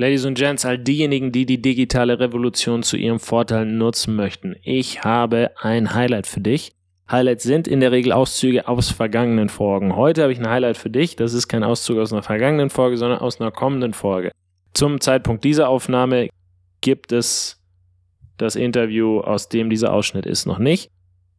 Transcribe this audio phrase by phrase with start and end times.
[0.00, 5.04] Ladies und Gents, all diejenigen, die die digitale Revolution zu ihrem Vorteil nutzen möchten, ich
[5.04, 6.72] habe ein Highlight für dich.
[7.10, 9.94] Highlights sind in der Regel Auszüge aus vergangenen Folgen.
[9.96, 11.16] Heute habe ich ein Highlight für dich.
[11.16, 14.32] Das ist kein Auszug aus einer vergangenen Folge, sondern aus einer kommenden Folge.
[14.72, 16.30] Zum Zeitpunkt dieser Aufnahme
[16.80, 17.62] gibt es
[18.38, 20.90] das Interview, aus dem dieser Ausschnitt ist, noch nicht.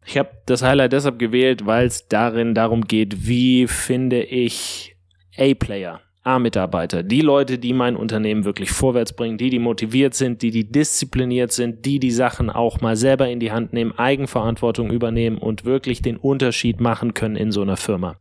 [0.06, 4.96] Ich habe das Highlight deshalb gewählt, weil es darin darum geht, wie finde ich
[5.36, 10.52] A-Player, A-Mitarbeiter, die Leute, die mein Unternehmen wirklich vorwärts bringen, die, die motiviert sind, die,
[10.52, 15.40] die diszipliniert sind, die die Sachen auch mal selber in die Hand nehmen, Eigenverantwortung übernehmen
[15.40, 18.18] und wirklich den Unterschied machen können in so einer Firma.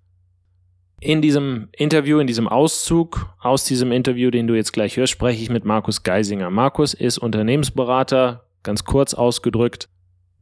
[1.00, 5.42] In diesem Interview, in diesem Auszug aus diesem Interview, den du jetzt gleich hörst, spreche
[5.42, 6.50] ich mit Markus Geisinger.
[6.50, 9.88] Markus ist Unternehmensberater, ganz kurz ausgedrückt,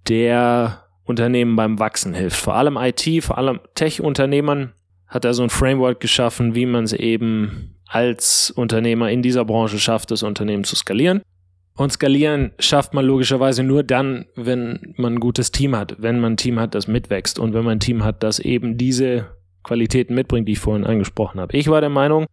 [0.09, 2.37] der Unternehmen beim Wachsen hilft.
[2.37, 4.75] Vor allem IT, vor allem Tech-Unternehmern
[5.09, 9.79] hat er so ein Framework geschaffen, wie man es eben als Unternehmer in dieser Branche
[9.79, 11.23] schafft, das Unternehmen zu skalieren.
[11.75, 16.33] Und skalieren schafft man logischerweise nur dann, wenn man ein gutes Team hat, wenn man
[16.33, 19.27] ein Team hat, das mitwächst und wenn man ein Team hat, das eben diese
[19.63, 21.57] Qualitäten mitbringt, die ich vorhin angesprochen habe.
[21.57, 22.27] Ich war der Meinung,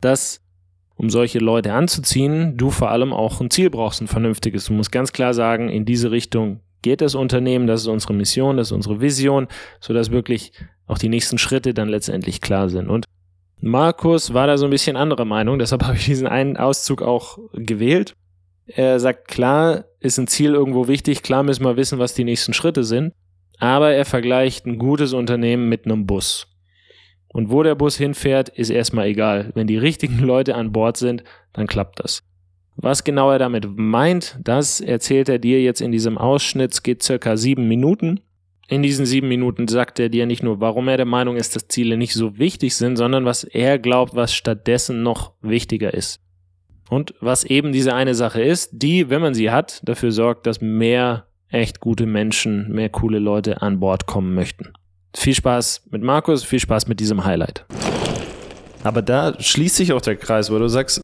[0.00, 0.40] dass
[0.96, 4.64] um solche Leute anzuziehen, du vor allem auch ein Ziel brauchst, ein vernünftiges.
[4.64, 8.56] Du musst ganz klar sagen, in diese Richtung geht das Unternehmen, das ist unsere Mission,
[8.56, 9.46] das ist unsere Vision,
[9.80, 10.52] sodass wirklich
[10.88, 12.88] auch die nächsten Schritte dann letztendlich klar sind.
[12.88, 13.04] Und
[13.60, 17.38] Markus war da so ein bisschen anderer Meinung, deshalb habe ich diesen einen Auszug auch
[17.52, 18.14] gewählt.
[18.66, 22.52] Er sagt, klar ist ein Ziel irgendwo wichtig, klar müssen wir wissen, was die nächsten
[22.52, 23.14] Schritte sind,
[23.58, 26.48] aber er vergleicht ein gutes Unternehmen mit einem Bus.
[27.28, 29.50] Und wo der Bus hinfährt, ist erstmal egal.
[29.54, 32.22] Wenn die richtigen Leute an Bord sind, dann klappt das.
[32.76, 36.72] Was genau er damit meint, das erzählt er dir jetzt in diesem Ausschnitt.
[36.72, 38.20] Es geht circa sieben Minuten.
[38.70, 41.68] In diesen sieben Minuten sagt er dir nicht nur, warum er der Meinung ist, dass
[41.68, 46.20] Ziele nicht so wichtig sind, sondern was er glaubt, was stattdessen noch wichtiger ist.
[46.90, 50.60] Und was eben diese eine Sache ist, die, wenn man sie hat, dafür sorgt, dass
[50.60, 54.74] mehr echt gute Menschen, mehr coole Leute an Bord kommen möchten.
[55.16, 57.64] Viel Spaß mit Markus, viel Spaß mit diesem Highlight.
[58.84, 61.00] Aber da schließt sich auch der Kreis, weil du sagst,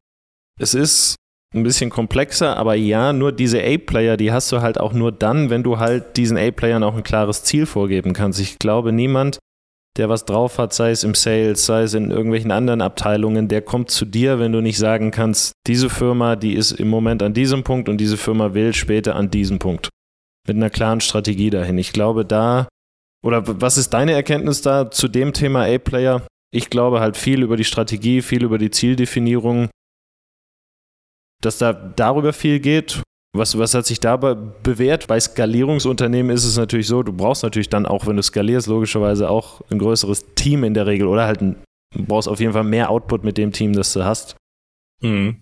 [0.58, 1.16] es ist
[1.54, 5.50] ein bisschen komplexer, aber ja, nur diese A-Player, die hast du halt auch nur dann,
[5.50, 8.40] wenn du halt diesen A-Playern auch ein klares Ziel vorgeben kannst.
[8.40, 9.38] Ich glaube, niemand,
[9.96, 13.62] der was drauf hat, sei es im Sales, sei es in irgendwelchen anderen Abteilungen, der
[13.62, 17.34] kommt zu dir, wenn du nicht sagen kannst, diese Firma, die ist im Moment an
[17.34, 19.88] diesem Punkt und diese Firma will später an diesem Punkt.
[20.46, 21.78] Mit einer klaren Strategie dahin.
[21.78, 22.68] Ich glaube, da,
[23.24, 26.26] oder was ist deine Erkenntnis da zu dem Thema A-Player?
[26.52, 29.68] Ich glaube halt viel über die Strategie, viel über die Zieldefinierung
[31.44, 33.02] dass da darüber viel geht.
[33.36, 35.08] Was, was hat sich dabei bewährt?
[35.08, 39.28] Bei Skalierungsunternehmen ist es natürlich so, du brauchst natürlich dann auch, wenn du skalierst, logischerweise
[39.28, 41.56] auch ein größeres Team in der Regel oder halt ein,
[41.96, 44.36] du brauchst auf jeden Fall mehr Output mit dem Team, das du hast.
[45.00, 45.40] Mhm.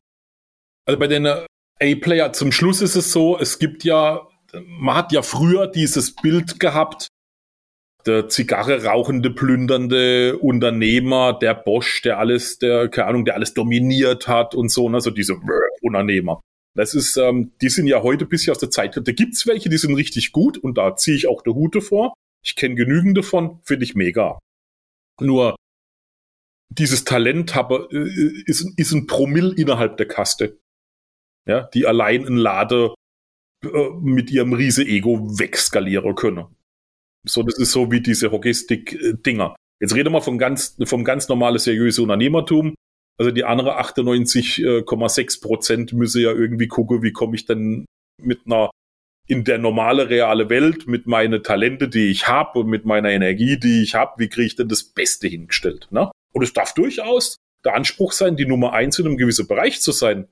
[0.87, 4.27] Also bei den A-Player zum Schluss ist es so, es gibt ja,
[4.67, 7.09] man hat ja früher dieses Bild gehabt,
[8.07, 14.29] der Zigarre rauchende, plündernde Unternehmer, der Bosch, der alles, der, keine Ahnung, der alles dominiert
[14.29, 15.37] hat und so, also diese
[15.83, 16.41] Unternehmer.
[16.75, 18.97] Das ist, ähm, die sind ja heute bisschen aus der Zeit.
[18.97, 22.15] Da gibt's welche, die sind richtig gut und da ziehe ich auch der Hute vor.
[22.45, 24.39] Ich kenne genügend davon, finde ich mega.
[25.21, 25.57] Nur
[26.71, 30.59] dieses Talent habe, äh, ist, ist ein Promille innerhalb der Kaste.
[31.47, 32.95] Ja, die allein ein Lade
[33.65, 36.47] äh, mit ihrem riese Ego wegskalieren können.
[37.27, 39.55] So, das ist so wie diese Hockeystick-Dinger.
[39.81, 42.75] Jetzt reden wir von ganz, vom ganz normalen seriösen Unternehmertum.
[43.19, 47.85] Also die andere 98,6 Prozent müsse ja irgendwie gucken, wie komme ich denn
[48.21, 48.71] mit einer
[49.29, 53.57] in der normale reale Welt mit meinen Talente, die ich habe und mit meiner Energie,
[53.57, 55.87] die ich habe, wie kriege ich denn das Beste hingestellt?
[55.91, 56.11] Ne?
[56.33, 59.93] Und es darf durchaus der Anspruch sein, die Nummer eins in einem gewissen Bereich zu
[59.93, 60.27] sein.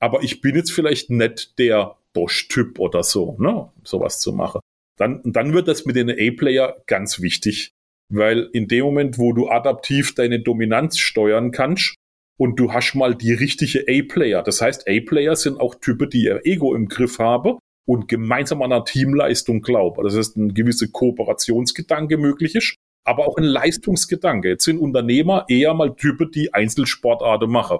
[0.00, 3.70] Aber ich bin jetzt vielleicht nicht der Bosch-Typ oder so, ne?
[3.84, 4.60] sowas zu machen
[4.96, 7.72] dann, dann wird das mit den A-Player ganz wichtig,
[8.10, 11.94] weil in dem Moment, wo du adaptiv deine Dominanz steuern kannst
[12.38, 16.40] und du hast mal die richtige A-Player, das heißt, A-Player sind auch Typen, die ihr
[16.44, 20.04] Ego im Griff haben und gemeinsam an einer Teamleistung glauben.
[20.04, 24.48] Das heißt, ein gewisser Kooperationsgedanke möglich ist, aber auch ein Leistungsgedanke.
[24.48, 27.78] Jetzt sind Unternehmer eher mal Typen, die Einzelsportarten machen.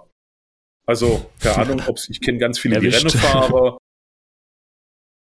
[0.87, 3.79] Also, keine Ahnung, ob ich kenne ganz viele, die Rennfahrer,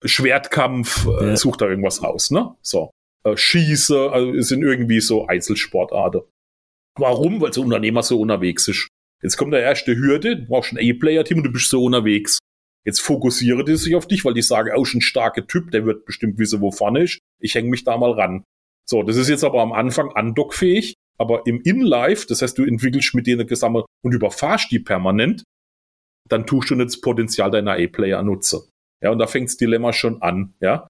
[0.03, 1.37] Schwertkampf, äh, ja.
[1.37, 2.55] sucht da irgendwas aus, ne?
[2.61, 2.91] So.
[3.23, 6.21] Äh, Schieße, also sind irgendwie so Einzelsportarten.
[6.97, 7.41] Warum?
[7.41, 8.87] Weil so Unternehmer so unterwegs ist.
[9.21, 12.39] Jetzt kommt der erste Hürde, du brauchst ein A-Player-Team und du bist so unterwegs.
[12.85, 15.71] Jetzt fokussiere die sich auf dich, weil die sagen, auch oh, schon ein starker Typ,
[15.71, 17.19] der wird bestimmt wissen, wo vorne ist.
[17.39, 18.43] Ich hänge mich da mal ran.
[18.89, 23.13] So, das ist jetzt aber am Anfang andockfähig, aber im In-Life, das heißt, du entwickelst
[23.13, 25.43] mit denen gesammelt und überfahrst die permanent,
[26.29, 28.61] dann tust du nicht das Potenzial deiner A-Player nutzen.
[29.01, 30.87] Ja, und da fängt das Dilemma schon an, ja.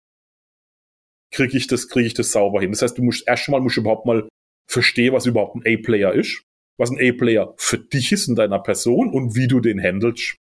[1.32, 2.72] Kriege ich das, kriege ich das sauber hin?
[2.72, 4.28] Das heißt, du musst erst mal musst du überhaupt mal
[4.70, 6.42] verstehen, was überhaupt ein A-Player ist,
[6.78, 10.36] was ein A-Player für dich ist in deiner Person und wie du den handelst.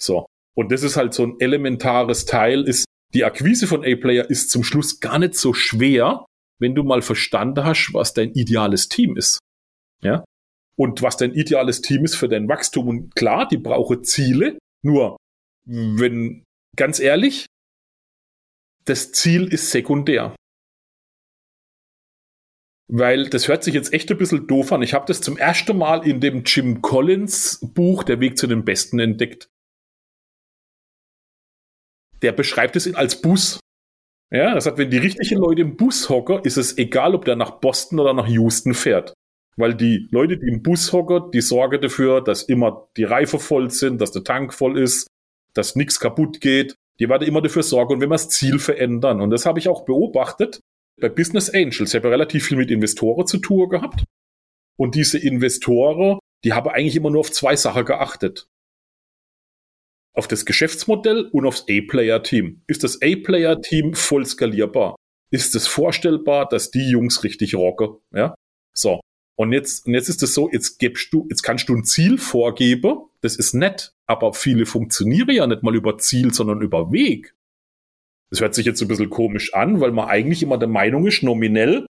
[0.00, 0.26] So.
[0.56, 2.84] Und das ist halt so ein elementares Teil, ist,
[3.14, 6.24] die Akquise von A-Player ist zum Schluss gar nicht so schwer,
[6.58, 9.38] wenn du mal verstanden hast, was dein ideales Team ist.
[10.02, 10.24] Ja?
[10.76, 12.88] Und was dein ideales Team ist für dein Wachstum.
[12.88, 14.58] Und klar, die brauchen Ziele.
[14.82, 15.16] Nur,
[15.66, 16.44] wenn,
[16.76, 17.46] ganz ehrlich,
[18.84, 20.34] das Ziel ist sekundär.
[22.92, 24.82] Weil das hört sich jetzt echt ein bisschen doof an.
[24.82, 28.64] Ich habe das zum ersten Mal in dem Jim Collins Buch Der Weg zu den
[28.64, 29.48] Besten entdeckt.
[32.22, 33.60] Der beschreibt es als Bus.
[34.32, 37.36] Ja, das heißt, wenn die richtigen Leute im Bus hocken, ist es egal, ob der
[37.36, 39.14] nach Boston oder nach Houston fährt.
[39.56, 43.70] Weil die Leute, die im Bus hocken, die sorgen dafür, dass immer die Reifen voll
[43.70, 45.06] sind, dass der Tank voll ist,
[45.54, 46.74] dass nichts kaputt geht.
[46.98, 49.20] Die werden immer dafür sorgen wenn wir das Ziel verändern.
[49.20, 50.60] Und das habe ich auch beobachtet
[51.00, 51.90] bei Business Angels.
[51.90, 54.04] Ich habe relativ viel mit Investoren zu tun gehabt.
[54.76, 58.46] Und diese Investoren, die haben eigentlich immer nur auf zwei Sachen geachtet
[60.14, 62.62] auf das Geschäftsmodell und aufs A-Player-Team.
[62.66, 64.96] Ist das A-Player-Team voll skalierbar?
[65.30, 67.96] Ist es vorstellbar, dass die Jungs richtig rocken?
[68.12, 68.34] Ja,
[68.74, 69.00] so.
[69.40, 72.18] Und jetzt, und jetzt ist es so, jetzt gibst du, jetzt kannst du ein Ziel
[72.18, 73.06] vorgeben.
[73.22, 77.34] Das ist nett, aber viele funktionieren ja nicht mal über Ziel, sondern über Weg.
[78.28, 81.22] Das hört sich jetzt ein bisschen komisch an, weil man eigentlich immer der Meinung ist,
[81.22, 81.86] nominell,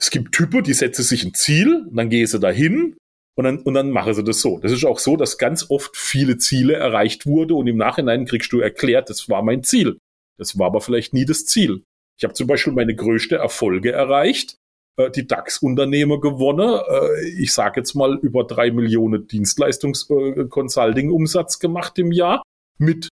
[0.00, 2.96] es gibt Typen, die setzen sich ein Ziel, dann gehen sie dahin
[3.36, 4.58] und dann, und dann machen sie das so.
[4.58, 8.52] Das ist auch so, dass ganz oft viele Ziele erreicht wurde und im Nachhinein kriegst
[8.52, 9.98] du erklärt, das war mein Ziel.
[10.38, 11.84] Das war aber vielleicht nie das Ziel.
[12.18, 14.56] Ich habe zum Beispiel meine größte Erfolge erreicht,
[14.96, 16.80] äh, die DAX-Unternehmer gewonnen.
[16.88, 22.42] Äh, ich sage jetzt mal über drei Millionen Dienstleistungs-Consulting-Umsatz äh, gemacht im Jahr
[22.78, 23.08] mit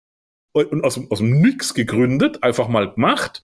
[0.52, 3.42] und aus, aus dem Nix gegründet, einfach mal gemacht,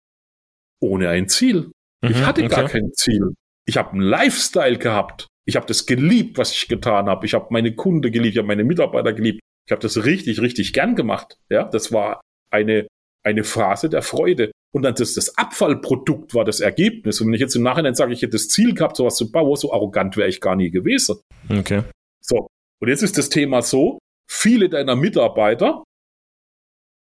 [0.81, 1.71] ohne ein Ziel.
[2.03, 2.55] Mhm, ich hatte okay.
[2.55, 3.35] gar kein Ziel.
[3.67, 5.27] Ich habe einen Lifestyle gehabt.
[5.47, 7.27] Ich habe das geliebt, was ich getan habe.
[7.27, 9.41] Ich habe meine Kunde geliebt, ich habe meine Mitarbeiter geliebt.
[9.67, 11.37] Ich habe das richtig, richtig gern gemacht.
[11.51, 12.21] Ja, das war
[12.51, 12.87] eine
[13.23, 14.53] eine Phase der Freude.
[14.75, 17.21] Und dann das, das Abfallprodukt war das Ergebnis.
[17.21, 19.57] Und wenn ich jetzt im Nachhinein sage, ich hätte das Ziel gehabt, sowas zu bauen,
[19.57, 21.17] so arrogant wäre ich gar nie gewesen.
[21.49, 21.83] Okay.
[22.21, 22.49] So.
[22.81, 23.99] Und jetzt ist das Thema so,
[24.31, 25.85] viele deiner Mitarbeiter,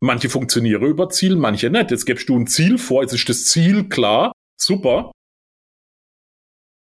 [0.01, 1.91] manche funktionieren über Ziel, manche nicht.
[1.91, 5.11] Jetzt gibst du ein Ziel vor, jetzt ist das Ziel klar, super.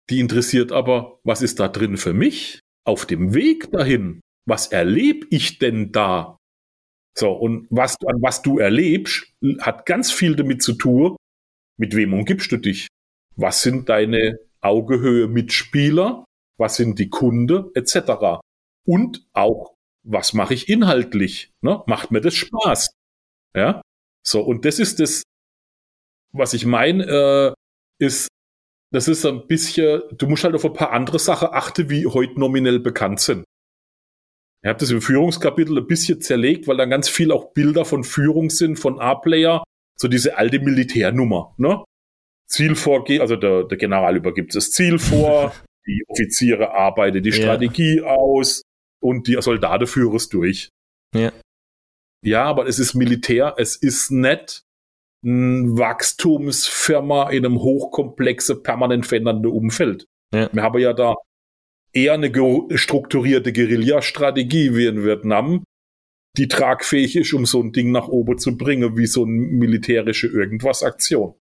[0.10, 2.60] Die interessiert aber, was ist da drin für mich?
[2.86, 6.37] Auf dem Weg dahin, was erlebe ich denn da?
[7.18, 11.16] So, und was, an was du erlebst, hat ganz viel damit zu tun,
[11.78, 12.88] mit wem umgibst du dich?
[13.36, 16.25] Was sind deine Augehöhe Mitspieler?
[16.60, 17.72] Was sind die Kunden?
[17.74, 18.40] Etc.
[18.86, 19.74] Und auch,
[20.04, 21.50] was mache ich inhaltlich?
[21.62, 21.81] Ne?
[21.88, 22.92] Macht mir das Spaß?
[23.56, 23.81] Ja?
[24.25, 25.24] So, und das ist das,
[26.34, 27.54] was ich meine, äh,
[28.00, 28.28] ist,
[28.92, 32.40] das ist ein bisschen, du musst halt auf ein paar andere Sachen achten, wie heute
[32.40, 33.44] nominell bekannt sind.
[34.63, 38.04] Ich habe das im Führungskapitel ein bisschen zerlegt, weil da ganz viel auch Bilder von
[38.04, 39.63] Führung sind, von A-Player,
[39.98, 41.54] so diese alte Militärnummer.
[41.57, 41.83] Ne?
[42.48, 45.54] Ziel vorgeht, also der, der General übergibt das Ziel vor,
[45.88, 48.06] die Offiziere arbeiten die Strategie ja.
[48.06, 48.63] aus
[49.00, 50.69] und die Soldaten führen es durch.
[51.13, 51.31] Ja.
[52.24, 54.64] Ja, aber es ist Militär, es ist nett
[55.23, 60.06] eine Wachstumsfirma in einem hochkomplexen, permanent verändernden Umfeld.
[60.33, 60.49] Ja.
[60.52, 61.16] Wir haben ja da
[62.04, 62.31] eher eine
[62.77, 65.63] strukturierte Guerillastrategie wie in Vietnam,
[66.37, 70.27] die tragfähig ist, um so ein Ding nach oben zu bringen, wie so eine militärische
[70.27, 71.33] Irgendwas-Aktion.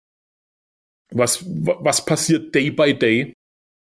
[1.12, 3.34] Was, was passiert day by day?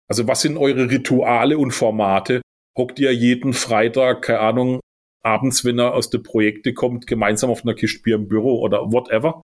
[0.07, 2.41] Also was sind eure Rituale und Formate?
[2.77, 4.79] Hockt ihr jeden Freitag, keine Ahnung,
[5.23, 8.91] abends, wenn er aus der Projekte kommt, gemeinsam auf einer Kiste Bier im Büro oder
[8.91, 9.41] whatever?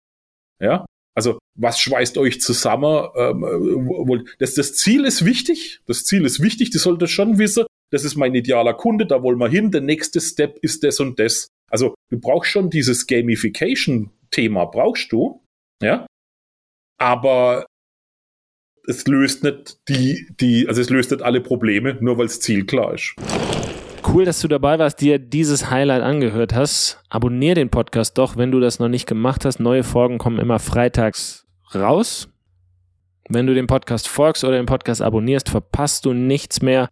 [0.61, 0.87] Ja,
[1.19, 3.09] also was schweißt euch zusammen?
[3.17, 5.81] Ähm, das, das Ziel ist wichtig.
[5.87, 6.71] Das Ziel ist wichtig.
[6.71, 9.73] Die sollte schon wissen, das ist mein idealer Kunde, da wollen wir hin.
[9.73, 11.49] Der nächste Step ist das und das.
[11.73, 15.43] Also du brauchst schon dieses Gamification-Thema, brauchst du.
[15.83, 16.07] Ja.
[17.01, 17.67] Aber
[18.87, 22.65] es löst nicht die, die, also es löst nicht alle Probleme, nur weil das Ziel
[22.65, 23.17] klar ist.
[24.13, 27.03] Cool, dass du dabei warst, dir dieses Highlight angehört hast.
[27.11, 29.61] Abonnier den Podcast doch, wenn du das noch nicht gemacht hast.
[29.61, 32.29] Neue Folgen kommen immer freitags raus.
[33.29, 36.89] Wenn du dem Podcast folgst oder den Podcast abonnierst, verpasst du nichts mehr.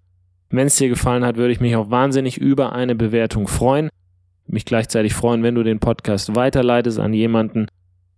[0.50, 3.88] Wenn es dir gefallen hat, würde ich mich auch wahnsinnig über eine Bewertung freuen.
[4.46, 7.66] Mich gleichzeitig freuen, wenn du den Podcast weiterleitest an jemanden,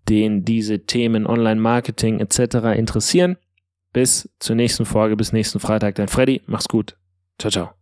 [0.09, 2.77] den diese Themen Online-Marketing etc.
[2.77, 3.37] interessieren.
[3.93, 5.95] Bis zur nächsten Folge, bis nächsten Freitag.
[5.95, 6.97] Dein Freddy, mach's gut.
[7.39, 7.78] Ciao, ciao.